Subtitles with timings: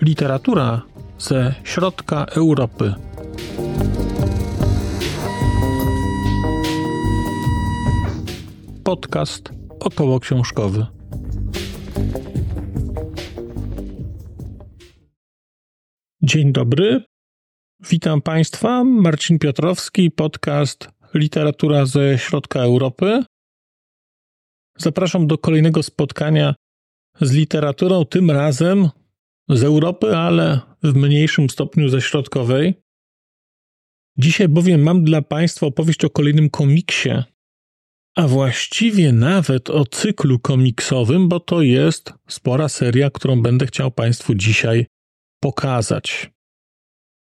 [0.00, 0.82] Literatura
[1.18, 2.94] ze środka Europy.
[8.84, 10.86] Podcast około książkowy.
[16.22, 17.04] Dzień dobry.
[17.90, 18.84] Witam Państwa.
[18.84, 23.22] Marcin Piotrowski, podcast Literatura ze środka Europy.
[24.78, 26.54] Zapraszam do kolejnego spotkania
[27.20, 28.88] z literaturą, tym razem
[29.48, 32.74] z Europy, ale w mniejszym stopniu ze środkowej.
[34.18, 37.10] Dzisiaj bowiem mam dla Państwa opowieść o kolejnym komiksie,
[38.16, 44.34] a właściwie nawet o cyklu komiksowym, bo to jest spora seria, którą będę chciał Państwu
[44.34, 44.86] dzisiaj
[45.40, 46.30] pokazać.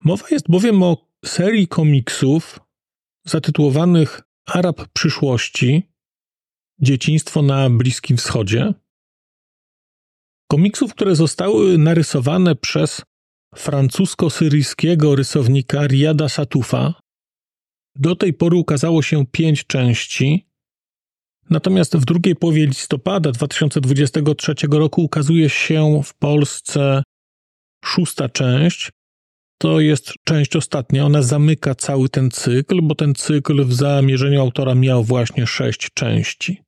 [0.04, 2.60] Mowa jest bowiem o serii komiksów
[3.28, 5.92] zatytułowanych Arab przyszłości
[6.82, 8.74] Dzieciństwo na Bliskim Wschodzie.
[10.52, 13.02] Komiksów, które zostały narysowane przez
[13.56, 16.94] francusko-syryjskiego rysownika Riada Satufa.
[17.96, 20.48] Do tej pory ukazało się pięć części,
[21.50, 27.04] natomiast w drugiej połowie listopada 2023 roku ukazuje się w Polsce
[27.86, 28.90] szósta część.
[29.58, 34.76] To jest część ostatnia, ona zamyka cały ten cykl, bo ten cykl w zamierzeniu autora
[34.76, 36.62] miał właśnie sześć części.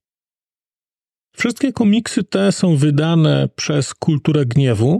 [1.36, 5.00] Wszystkie komiksy te są wydane przez Kulturę Gniewu,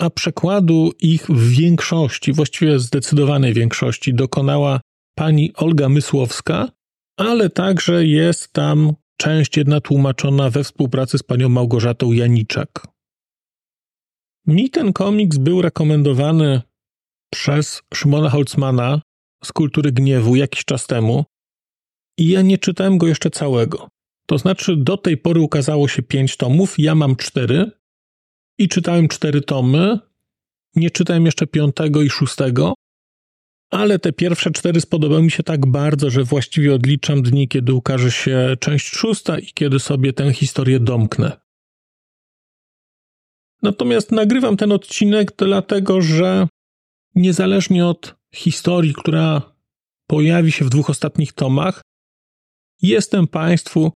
[0.00, 4.80] a przekładu ich w większości, właściwie zdecydowanej większości, dokonała
[5.14, 6.68] pani Olga Mysłowska,
[7.16, 12.91] ale także jest tam część jedna tłumaczona we współpracy z panią Małgorzatą Janiczak.
[14.46, 16.62] Mi ten komiks był rekomendowany
[17.32, 19.00] przez Szymona Holzmana
[19.44, 21.24] z Kultury Gniewu jakiś czas temu
[22.18, 23.88] i ja nie czytałem go jeszcze całego.
[24.26, 27.70] To znaczy, do tej pory ukazało się pięć tomów, ja mam cztery
[28.58, 29.98] i czytałem cztery tomy.
[30.76, 32.74] Nie czytałem jeszcze piątego i szóstego,
[33.70, 38.10] ale te pierwsze cztery spodobały mi się tak bardzo, że właściwie odliczam dni, kiedy ukaże
[38.10, 41.36] się część szósta i kiedy sobie tę historię domknę.
[43.62, 46.48] Natomiast nagrywam ten odcinek dlatego, że
[47.14, 49.54] niezależnie od historii, która
[50.06, 51.82] pojawi się w dwóch ostatnich tomach,
[52.82, 53.92] jestem Państwu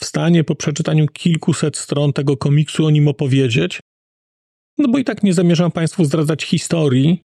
[0.00, 3.80] w stanie po przeczytaniu kilkuset stron tego komiksu o nim opowiedzieć.
[4.78, 7.22] No bo i tak nie zamierzam Państwu zdradzać historii,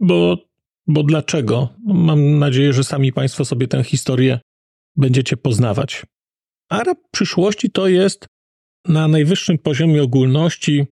[0.00, 0.36] bo,
[0.86, 1.68] bo dlaczego?
[1.86, 4.40] Mam nadzieję, że sami Państwo sobie tę historię
[4.96, 6.02] będziecie poznawać.
[6.68, 8.26] Arab przyszłości to jest
[8.88, 10.86] na najwyższym poziomie ogólności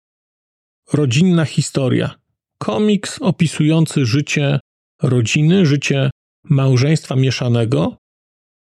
[0.92, 2.14] rodzinna historia.
[2.58, 4.60] Komiks opisujący życie
[5.02, 6.10] rodziny, życie
[6.44, 7.96] małżeństwa mieszanego,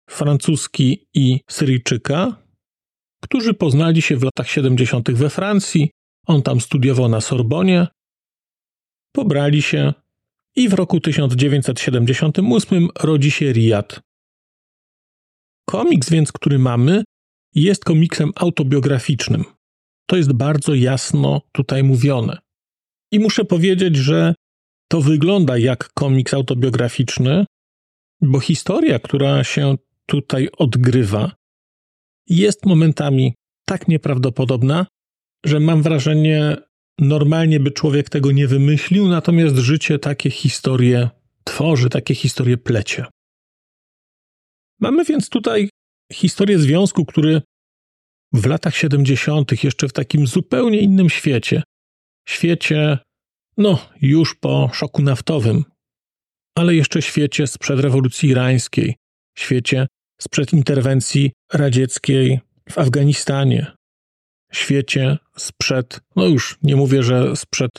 [0.09, 2.43] francuski i Syryjczyka,
[3.21, 5.11] którzy poznali się w latach 70.
[5.11, 5.91] we Francji.
[6.27, 7.87] On tam studiował na Sorbonie.
[9.11, 9.93] Pobrali się
[10.55, 13.99] i w roku 1978 rodzi się Riyad.
[15.65, 17.03] Komiks więc, który mamy,
[17.55, 19.43] jest komiksem autobiograficznym.
[20.05, 22.37] To jest bardzo jasno tutaj mówione.
[23.11, 24.35] I muszę powiedzieć, że
[24.87, 27.45] to wygląda jak komiks autobiograficzny,
[28.21, 31.31] bo historia, która się tutaj odgrywa,
[32.27, 33.33] jest momentami
[33.65, 34.85] tak nieprawdopodobna,
[35.45, 36.57] że mam wrażenie,
[36.99, 41.09] normalnie by człowiek tego nie wymyślił, natomiast życie takie historie
[41.43, 43.05] tworzy, takie historie plecie.
[44.79, 45.69] Mamy więc tutaj
[46.13, 47.41] historię związku, który
[48.33, 51.63] w latach 70., jeszcze w takim zupełnie innym świecie,
[52.27, 52.97] świecie,
[53.57, 55.63] no, już po szoku naftowym,
[56.57, 58.95] ale jeszcze świecie sprzed rewolucji irańskiej,
[59.37, 59.87] świecie
[60.21, 62.39] sprzed interwencji radzieckiej
[62.69, 63.71] w Afganistanie,
[64.51, 67.71] świecie sprzed, no już nie mówię, że sprzed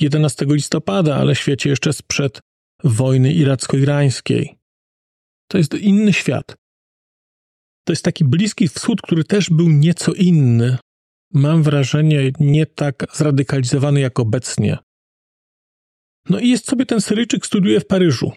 [0.00, 2.40] 11 listopada, ale świecie jeszcze sprzed
[2.84, 4.56] wojny iracko-irańskiej.
[5.48, 6.56] To jest inny świat.
[7.86, 10.78] To jest taki Bliski Wschód, który też był nieco inny.
[11.32, 14.78] Mam wrażenie, nie tak zradykalizowany jak obecnie.
[16.30, 18.32] No i jest sobie ten Syryjczyk, studiuje w Paryżu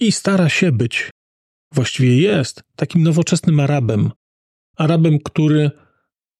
[0.00, 1.10] i stara się być
[1.74, 4.10] właściwie jest takim nowoczesnym Arabem.
[4.76, 5.70] Arabem, który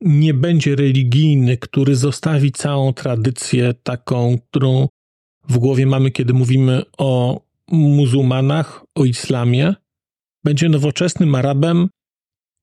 [0.01, 4.89] nie będzie religijny, który zostawi całą tradycję taką, którą
[5.49, 7.41] w głowie mamy, kiedy mówimy o
[7.71, 9.75] muzułmanach, o islamie.
[10.45, 11.89] Będzie nowoczesnym Arabem,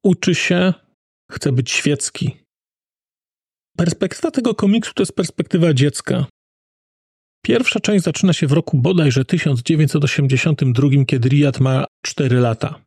[0.03, 0.73] uczy się,
[1.31, 2.37] chce być świecki.
[3.77, 6.25] Perspektywa tego komiksu to jest perspektywa dziecka.
[7.45, 12.83] Pierwsza część zaczyna się w roku bodajże 1982, kiedy Riyad ma 4 lata.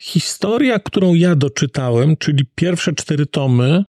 [0.00, 3.84] Historia, którą ja doczytałem, czyli pierwsze cztery tomy,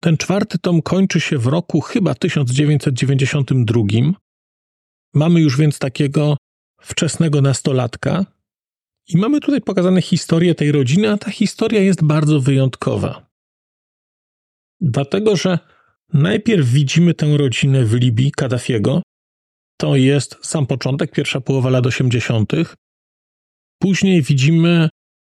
[0.00, 3.82] ten czwarty tom kończy się w roku chyba 1992.
[5.14, 6.36] Mamy już więc takiego
[6.80, 8.24] wczesnego nastolatka
[9.08, 13.28] i mamy tutaj pokazane historię tej rodziny, a ta historia jest bardzo wyjątkowa.
[14.80, 15.58] Dlatego, że
[16.12, 19.02] najpierw widzimy tę rodzinę w Libii Kaddafiego.
[19.80, 22.52] To jest sam początek, pierwsza połowa lat 80.
[23.78, 24.88] Później widzimy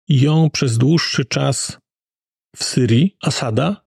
[0.09, 1.79] ją przez dłuższy czas
[2.57, 3.85] w Syrii, Asada,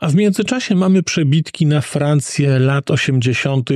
[0.00, 3.70] a w międzyczasie mamy przebitki na Francję lat 80.,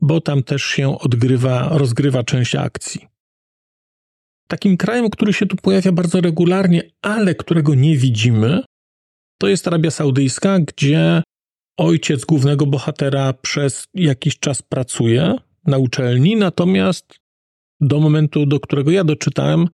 [0.00, 3.13] bo tam też się odgrywa, rozgrywa część akcji.
[4.48, 8.60] Takim krajem, który się tu pojawia bardzo regularnie, ale którego nie widzimy,
[9.38, 11.22] to jest Arabia Saudyjska, gdzie
[11.78, 15.34] ojciec głównego bohatera przez jakiś czas pracuje
[15.66, 17.18] na uczelni, natomiast
[17.80, 19.68] do momentu, do którego ja doczytałem,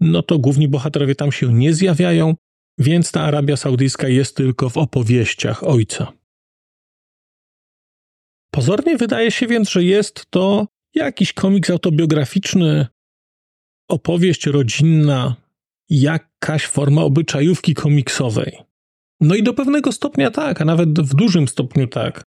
[0.00, 2.34] no to główni bohaterowie tam się nie zjawiają,
[2.78, 6.12] więc ta Arabia Saudyjska jest tylko w opowieściach ojca.
[8.50, 12.86] Pozornie wydaje się więc, że jest to jakiś komiks autobiograficzny,
[13.90, 15.36] opowieść rodzinna,
[15.90, 18.58] jakaś forma obyczajówki komiksowej.
[19.20, 22.24] No i do pewnego stopnia tak, a nawet w dużym stopniu tak.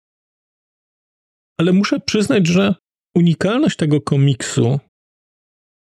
[1.60, 2.74] Ale muszę przyznać, że
[3.14, 4.80] unikalność tego komiksu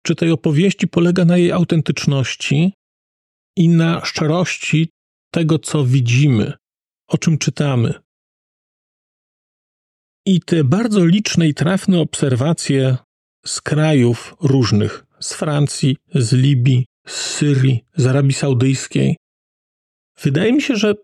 [0.07, 2.73] czy tej opowieści polega na jej autentyczności
[3.57, 4.89] i na szczerości
[5.35, 6.53] tego, co widzimy,
[7.09, 7.95] o czym czytamy.
[10.27, 12.97] I te bardzo liczne i trafne obserwacje
[13.47, 19.17] z krajów różnych, z Francji, z Libii, z Syrii, z Arabii Saudyjskiej,
[20.23, 20.95] wydaje mi się, że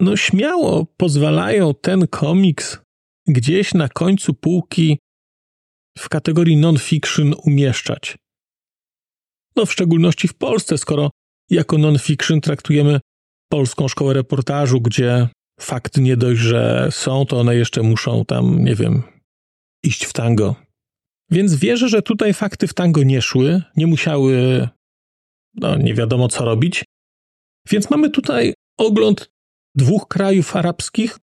[0.00, 2.78] no śmiało pozwalają ten komiks
[3.26, 4.98] gdzieś na końcu półki
[5.98, 8.16] w kategorii non-fiction umieszczać.
[9.56, 11.10] No w szczególności w Polsce, skoro
[11.50, 13.00] jako non-fiction traktujemy
[13.48, 15.28] polską szkołę reportażu, gdzie
[15.60, 19.02] fakty nie dość, że są, to one jeszcze muszą tam, nie wiem,
[19.82, 20.65] iść w tango.
[21.30, 24.68] Więc wierzę, że tutaj fakty w tango nie szły, nie musiały,
[25.54, 26.84] no nie wiadomo co robić.
[27.70, 29.30] Więc mamy tutaj ogląd
[29.74, 31.18] dwóch krajów arabskich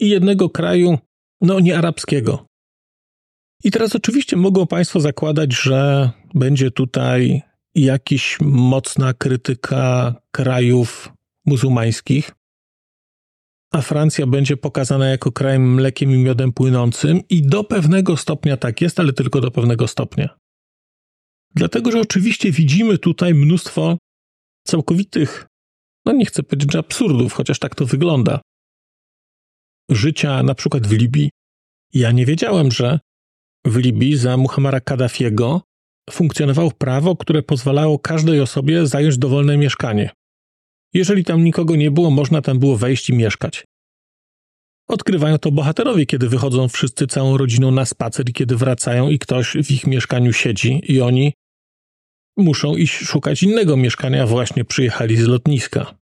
[0.00, 0.98] i jednego kraju,
[1.40, 2.46] no nie arabskiego.
[3.64, 7.42] I teraz oczywiście mogą Państwo zakładać, że będzie tutaj
[7.74, 11.12] jakiś mocna krytyka krajów
[11.46, 12.30] muzułmańskich,
[13.76, 18.80] a Francja będzie pokazana jako krajem mlekiem i miodem płynącym i do pewnego stopnia tak
[18.80, 20.38] jest, ale tylko do pewnego stopnia.
[21.54, 23.98] Dlatego, że oczywiście widzimy tutaj mnóstwo
[24.66, 25.46] całkowitych,
[26.06, 28.40] no nie chcę powiedzieć, że absurdów, chociaż tak to wygląda.
[29.90, 31.30] Życia na przykład w Libii.
[31.94, 33.00] Ja nie wiedziałem, że
[33.66, 35.62] w Libii za Muhammara Kaddafiego
[36.10, 40.10] funkcjonowało prawo, które pozwalało każdej osobie zająć dowolne mieszkanie.
[40.96, 43.64] Jeżeli tam nikogo nie było, można tam było wejść i mieszkać.
[44.88, 49.52] Odkrywają to bohaterowie, kiedy wychodzą wszyscy całą rodziną na spacer i kiedy wracają i ktoś
[49.52, 51.32] w ich mieszkaniu siedzi i oni
[52.36, 55.94] muszą iść szukać innego mieszkania, właśnie przyjechali z lotniska.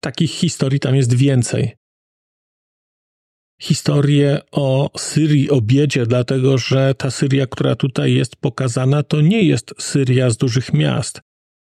[0.00, 1.76] Takich historii tam jest więcej
[3.62, 9.42] historię o Syrii, o biedzie, dlatego że ta Syria, która tutaj jest pokazana, to nie
[9.42, 11.20] jest Syria z dużych miast.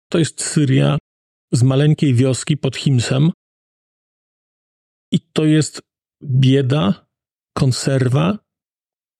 [0.09, 0.97] To jest Syria
[1.55, 3.31] z maleńkiej wioski pod Himsem.
[5.11, 5.81] I to jest
[6.23, 7.07] bieda,
[7.57, 8.37] konserwa,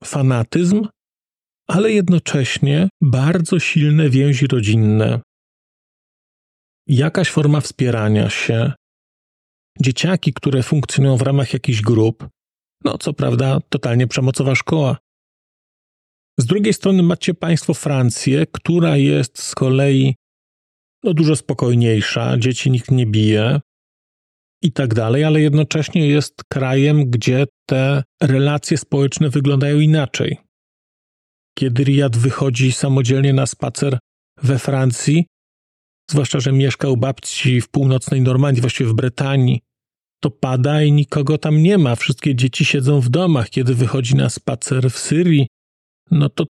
[0.04, 0.88] fanatyzm,
[1.68, 5.22] ale jednocześnie bardzo silne więzi rodzinne,
[6.88, 8.74] jakaś forma wspierania się,
[9.80, 12.28] dzieciaki, które funkcjonują w ramach jakichś grup,
[12.84, 14.98] no, co prawda, totalnie przemocowa szkoła.
[16.40, 20.16] Z drugiej strony macie państwo Francję, która jest z kolei
[21.06, 23.60] no, dużo spokojniejsza, dzieci nikt nie bije
[24.62, 30.38] i tak dalej, ale jednocześnie jest krajem, gdzie te relacje społeczne wyglądają inaczej.
[31.58, 34.00] Kiedy Riyad wychodzi samodzielnie na spacer
[34.44, 35.26] we Francji,
[36.12, 39.62] zwłaszcza, że mieszkał u babci w północnej Normandii, właściwie w Brytanii,
[40.24, 41.96] to pada i nikogo tam nie ma.
[41.96, 43.50] Wszystkie dzieci siedzą w domach.
[43.50, 45.48] Kiedy wychodzi na spacer w Syrii,
[46.12, 46.46] no to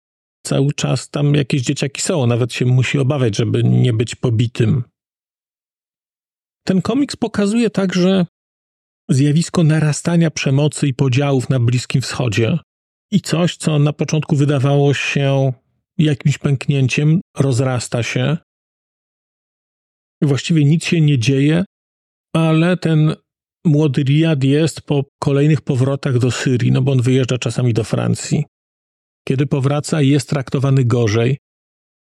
[0.42, 2.26] cały czas tam jakieś dzieciaki są.
[2.26, 4.84] Nawet się musi obawiać, żeby nie być pobitym.
[6.66, 8.26] Ten komiks pokazuje także
[9.08, 12.58] zjawisko narastania przemocy i podziałów na Bliskim Wschodzie.
[13.12, 15.52] I coś, co na początku wydawało się
[15.98, 18.36] jakimś pęknięciem, rozrasta się.
[20.22, 21.64] Właściwie nic się nie dzieje,
[22.34, 23.14] ale ten
[23.64, 28.44] młody Riyad jest po kolejnych powrotach do Syrii, no bo on wyjeżdża czasami do Francji.
[29.28, 31.38] Kiedy powraca, jest traktowany gorzej,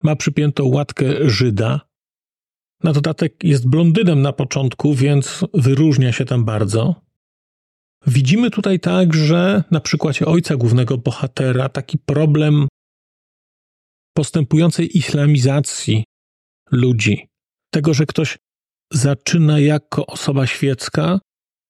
[0.03, 1.81] ma przypiętą łatkę Żyda.
[2.83, 6.95] Na dodatek jest blondynem na początku, więc wyróżnia się tam bardzo.
[8.07, 12.67] Widzimy tutaj także na przykładzie ojca głównego bohatera taki problem
[14.13, 16.03] postępującej islamizacji
[16.71, 17.27] ludzi.
[17.73, 18.37] Tego, że ktoś
[18.93, 21.19] zaczyna jako osoba świecka,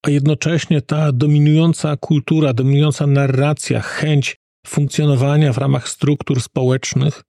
[0.02, 4.36] a jednocześnie ta dominująca kultura, dominująca narracja, chęć
[4.66, 7.22] funkcjonowania w ramach struktur społecznych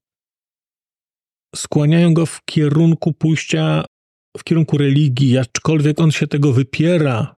[1.56, 3.86] skłaniają go w kierunku pójścia
[4.38, 7.36] w kierunku religii, aczkolwiek on się tego wypiera.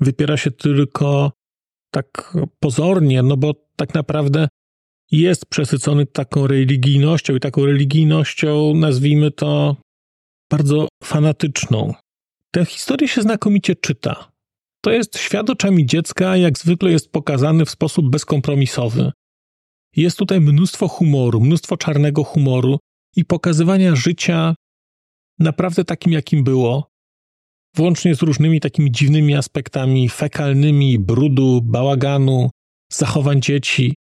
[0.00, 1.32] Wypiera się tylko
[1.90, 4.48] tak pozornie, no bo tak naprawdę
[5.10, 9.76] jest przesycony taką religijnością i taką religijnością, nazwijmy to,
[10.50, 11.94] bardzo fanatyczną.
[12.50, 14.32] Tę historię się znakomicie czyta.
[14.86, 19.12] To jest świat oczami dziecka, jak zwykle jest pokazany w sposób bezkompromisowy.
[19.96, 22.78] Jest tutaj mnóstwo humoru, mnóstwo czarnego humoru
[23.16, 24.54] i pokazywania życia
[25.38, 26.90] naprawdę takim, jakim było,
[27.76, 32.50] włącznie z różnymi takimi dziwnymi aspektami fekalnymi, brudu, bałaganu,
[32.92, 33.94] zachowań dzieci.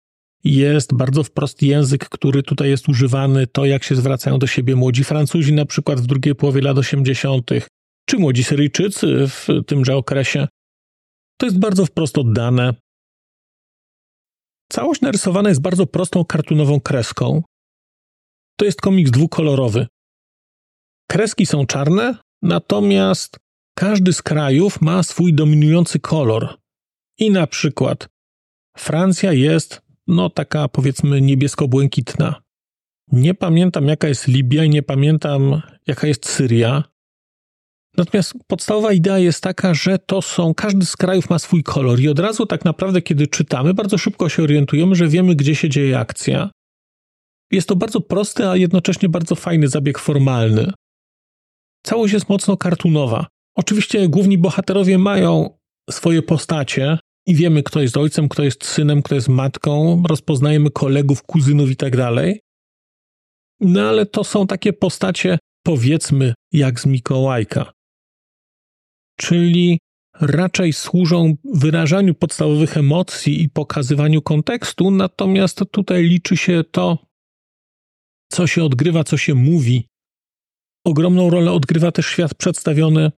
[0.44, 5.04] Jest bardzo wprost język, który tutaj jest używany, to jak się zwracają do siebie młodzi
[5.04, 7.50] Francuzi, na przykład w drugiej połowie lat 80.,
[8.06, 10.46] czy młodzi Syryjczycy w tymże okresie.
[11.36, 12.74] To jest bardzo wprost oddane.
[14.72, 17.42] Całość narysowana jest bardzo prostą kartunową kreską.
[18.56, 19.86] To jest komiks dwukolorowy.
[21.10, 23.38] Kreski są czarne, natomiast
[23.74, 26.58] każdy z krajów ma swój dominujący kolor.
[27.18, 28.08] I na przykład
[28.76, 32.34] Francja jest, no taka powiedzmy niebiesko-błękitna.
[33.12, 36.84] Nie pamiętam jaka jest Libia i nie pamiętam jaka jest Syria.
[37.96, 42.08] Natomiast podstawowa idea jest taka, że to są, każdy z krajów ma swój kolor i
[42.08, 45.98] od razu tak naprawdę, kiedy czytamy, bardzo szybko się orientujemy, że wiemy, gdzie się dzieje
[45.98, 46.50] akcja.
[47.50, 50.72] Jest to bardzo prosty, a jednocześnie bardzo fajny zabieg formalny.
[51.86, 53.26] Całość jest mocno kartunowa.
[53.56, 55.58] Oczywiście główni bohaterowie mają
[55.90, 61.22] swoje postacie i wiemy, kto jest ojcem, kto jest synem, kto jest matką, rozpoznajemy kolegów,
[61.22, 62.40] kuzynów i tak dalej.
[63.60, 67.73] No ale to są takie postacie, powiedzmy, jak z Mikołajka.
[69.24, 69.78] Czyli
[70.20, 76.98] raczej służą wyrażaniu podstawowych emocji i pokazywaniu kontekstu, natomiast tutaj liczy się to,
[78.32, 79.88] co się odgrywa, co się mówi.
[80.86, 83.12] Ogromną rolę odgrywa też świat przedstawiony,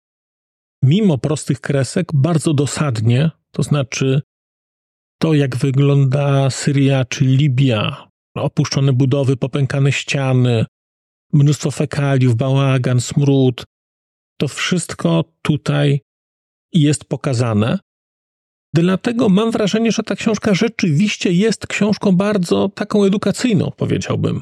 [0.83, 4.21] mimo prostych kresek, bardzo dosadnie, to znaczy
[5.21, 10.65] to, jak wygląda Syria czy Libia, opuszczone budowy, popękane ściany,
[11.33, 13.63] mnóstwo fekaliów, bałagan, smród.
[14.37, 16.01] To wszystko tutaj
[16.73, 17.79] jest pokazane.
[18.73, 24.41] Dlatego mam wrażenie, że ta książka rzeczywiście jest książką bardzo taką edukacyjną, powiedziałbym.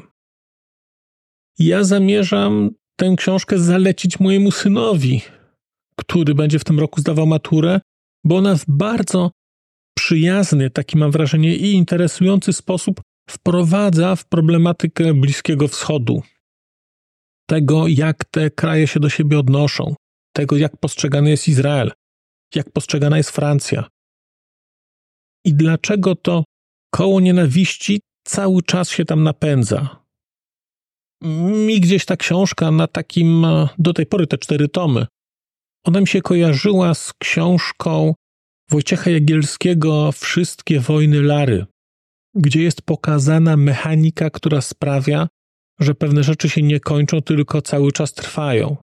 [1.58, 5.20] Ja zamierzam tę książkę zalecić mojemu synowi,
[5.96, 7.80] który będzie w tym roku zdawał maturę,
[8.24, 9.30] bo ona w bardzo
[9.98, 16.22] przyjazny, taki mam wrażenie, i interesujący sposób wprowadza w problematykę Bliskiego Wschodu.
[17.46, 19.94] Tego, jak te kraje się do siebie odnoszą,
[20.36, 21.92] tego, jak postrzegany jest Izrael,
[22.54, 23.88] jak postrzegana jest Francja.
[25.44, 26.44] I dlaczego to
[26.92, 30.04] koło nienawiści cały czas się tam napędza
[31.66, 33.46] mi gdzieś ta książka na takim,
[33.78, 35.06] do tej pory te cztery tomy,
[35.84, 38.14] ona mi się kojarzyła z książką
[38.70, 41.66] Wojciecha Jagielskiego Wszystkie wojny Lary,
[42.34, 45.28] gdzie jest pokazana mechanika, która sprawia,
[45.80, 48.76] że pewne rzeczy się nie kończą, tylko cały czas trwają.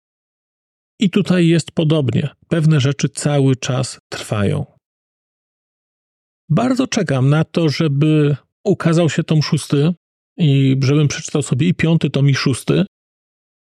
[0.99, 2.29] I tutaj jest podobnie.
[2.47, 4.65] Pewne rzeczy cały czas trwają.
[6.49, 9.93] Bardzo czekam na to, żeby ukazał się tom szósty,
[10.39, 12.85] i żebym przeczytał sobie i piąty, tom i szósty,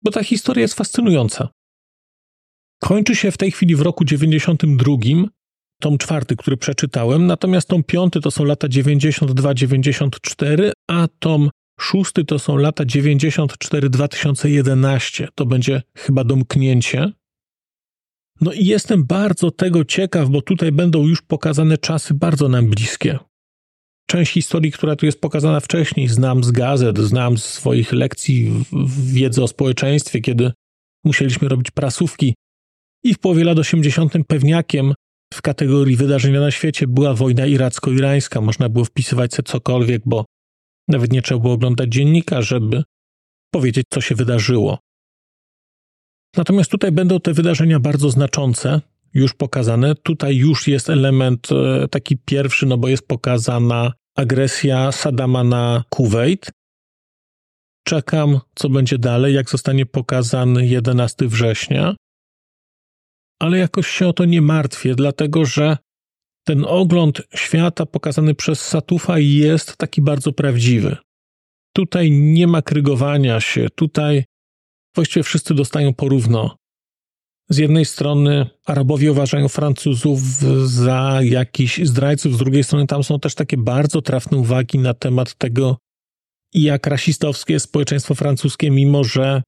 [0.02, 1.49] bo ta historia jest fascynująca.
[2.83, 4.97] Kończy się w tej chwili w roku 92,
[5.81, 11.50] tom czwarty, który przeczytałem, natomiast tom piąty to są lata 92-94, a tom
[11.81, 15.28] szósty to są lata 94-2011.
[15.35, 17.12] To będzie chyba domknięcie.
[18.40, 23.19] No i jestem bardzo tego ciekaw, bo tutaj będą już pokazane czasy bardzo nam bliskie
[24.07, 28.64] część historii, która tu jest pokazana wcześniej, znam z gazet, znam z swoich lekcji
[28.99, 30.52] wiedzy o społeczeństwie, kiedy
[31.04, 32.35] musieliśmy robić prasówki.
[33.04, 34.12] I w połowie lat 80.
[34.26, 34.95] pewniakiem
[35.35, 38.40] w kategorii wydarzenia na świecie była wojna iracko-irańska.
[38.40, 40.25] Można było wpisywać sobie cokolwiek, bo
[40.88, 42.83] nawet nie trzeba było oglądać dziennika, żeby
[43.50, 44.79] powiedzieć, co się wydarzyło.
[46.37, 48.81] Natomiast tutaj będą te wydarzenia bardzo znaczące
[49.14, 49.95] już pokazane.
[49.95, 56.50] Tutaj już jest element e, taki pierwszy, no bo jest pokazana agresja Saddama na Kuwait.
[57.87, 61.97] Czekam, co będzie dalej, jak zostanie pokazany 11 września.
[63.41, 65.76] Ale jakoś się o to nie martwię, dlatego że
[66.44, 70.96] ten ogląd świata pokazany przez Satufa jest taki bardzo prawdziwy.
[71.72, 74.24] Tutaj nie ma krygowania się, tutaj
[74.94, 76.56] właściwie wszyscy dostają porówno.
[77.48, 80.20] Z jednej strony Arabowie uważają Francuzów
[80.64, 85.34] za jakichś zdrajców, z drugiej strony tam są też takie bardzo trafne uwagi na temat
[85.34, 85.76] tego,
[86.54, 89.42] jak rasistowskie jest społeczeństwo francuskie, mimo że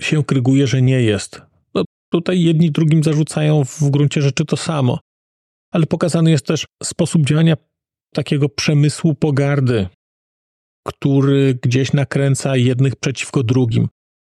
[0.00, 1.42] się kryguje, że nie jest.
[1.74, 4.98] No, tutaj jedni drugim zarzucają w gruncie rzeczy to samo,
[5.70, 7.56] ale pokazany jest też sposób działania
[8.14, 9.88] takiego przemysłu pogardy,
[10.86, 13.88] który gdzieś nakręca jednych przeciwko drugim.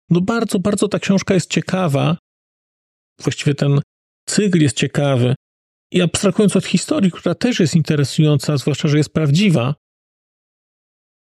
[0.09, 2.17] No bardzo, bardzo ta książka jest ciekawa.
[3.21, 3.81] Właściwie ten
[4.29, 5.35] cykl jest ciekawy.
[5.93, 9.75] I abstrahując od historii, która też jest interesująca, zwłaszcza, że jest prawdziwa,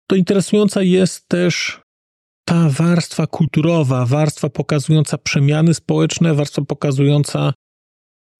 [0.09, 1.81] to interesująca jest też
[2.45, 7.53] ta warstwa kulturowa, warstwa pokazująca przemiany społeczne, warstwa pokazująca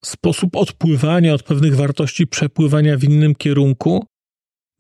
[0.06, 4.06] sposób odpływania od pewnych wartości, przepływania w innym kierunku.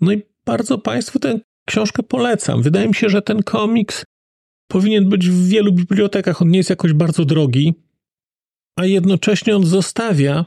[0.02, 2.62] No i bardzo Państwu tę książkę polecam.
[2.62, 4.04] Wydaje mi się, że ten komiks
[4.68, 6.42] powinien być w wielu bibliotekach.
[6.42, 7.74] On nie jest jakoś bardzo drogi,
[8.80, 10.46] a jednocześnie on zostawia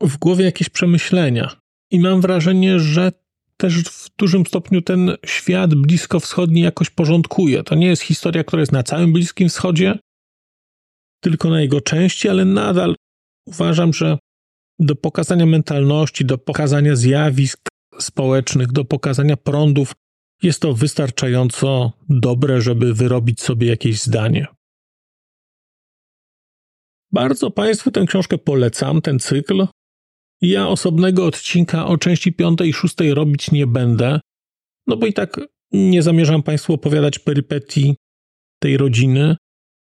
[0.00, 1.56] w głowie jakieś przemyślenia.
[1.90, 3.12] I mam wrażenie, że
[3.56, 7.62] też w dużym stopniu ten świat bliskowschodni jakoś porządkuje.
[7.62, 9.98] To nie jest historia, która jest na całym Bliskim Wschodzie,
[11.20, 12.94] tylko na jego części, ale nadal
[13.48, 14.18] uważam, że
[14.78, 19.92] do pokazania mentalności, do pokazania zjawisk społecznych, do pokazania prądów
[20.42, 24.46] jest to wystarczająco dobre, żeby wyrobić sobie jakieś zdanie.
[27.12, 29.66] Bardzo Państwu tę książkę polecam, ten cykl.
[30.40, 34.20] Ja osobnego odcinka o części piątej i szóstej robić nie będę,
[34.86, 35.40] no bo i tak
[35.72, 37.96] nie zamierzam Państwu opowiadać perypetii
[38.62, 39.36] tej rodziny,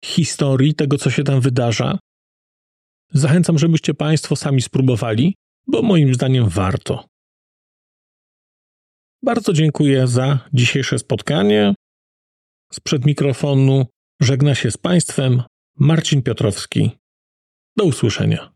[0.05, 1.99] historii, tego co się tam wydarza.
[3.13, 5.35] Zachęcam, żebyście Państwo sami spróbowali,
[5.67, 7.05] bo moim zdaniem warto.
[9.23, 11.75] Bardzo dziękuję za dzisiejsze spotkanie.
[12.73, 13.87] Sprzed mikrofonu
[14.21, 15.43] żegna się z Państwem
[15.77, 16.91] Marcin Piotrowski.
[17.77, 18.53] Do usłyszenia.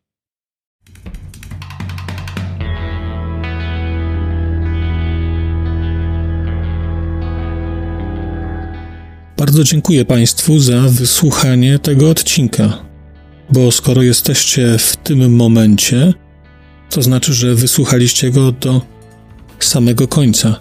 [9.37, 12.91] Bardzo dziękuję Państwu za wysłuchanie tego odcinka,
[13.53, 16.15] bo skoro jesteście w tym momencie,
[16.91, 18.81] to znaczy, że wysłuchaliście go do
[19.59, 20.61] samego końca.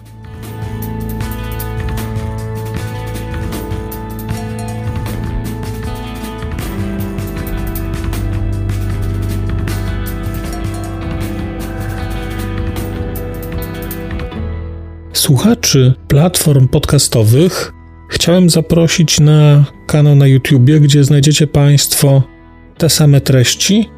[15.12, 17.72] Słuchaczy platform podcastowych
[18.10, 22.22] chciałem zaprosić na kanał na YouTube, gdzie znajdziecie Państwo
[22.82, 23.88] te same treści,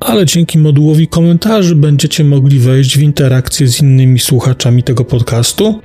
[0.00, 5.80] ale dzięki modułowi komentarzy będziecie mogli wejść w interakcję z innymi słuchaczami tego podcastu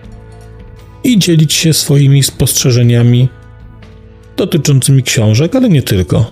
[1.03, 3.29] i dzielić się swoimi spostrzeżeniami
[4.37, 6.31] dotyczącymi książek, ale nie tylko.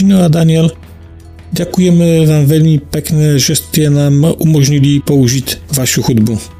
[0.00, 0.72] Krzysztof a Daniel,
[1.50, 6.59] Ďakujeme vám veľmi pekne, že ste nám umožnili použiť vašu hudbu.